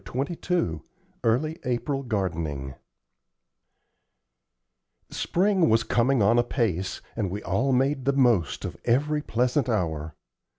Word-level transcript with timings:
CHAPTER 0.03 0.33
XXII 0.33 0.81
EARLY 1.23 1.59
APRIL 1.63 2.01
GARDENING 2.01 2.73
Spring 5.11 5.69
was 5.69 5.83
coming 5.83 6.23
on 6.23 6.39
apace, 6.39 7.01
and 7.15 7.29
we 7.29 7.43
all 7.43 7.71
made 7.71 8.05
the 8.05 8.13
most 8.13 8.65
of 8.65 8.77
every 8.85 9.21
pleasant 9.21 9.69
hour. 9.69 10.15